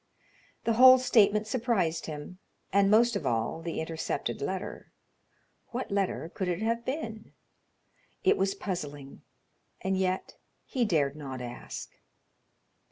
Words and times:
The 0.63 0.73
whole 0.81 0.97
statement 0.97 1.45
surprised 1.45 2.07
him, 2.07 2.39
and, 2.73 2.89
most 2.89 3.15
of 3.15 3.23
all, 3.27 3.61
the 3.61 3.79
intercepted 3.79 4.41
letter. 4.41 4.91
What 5.67 5.91
letter 5.91 6.31
could 6.33 6.47
it 6.47 6.59
have 6.63 6.83
been? 6.83 7.33
It 8.23 8.35
was 8.35 8.55
puzzling, 8.55 9.21
and 9.79 9.95
yet 9.95 10.37
he 10.65 10.85
dared 10.85 11.15
not 11.15 11.39
ask. 11.39 11.99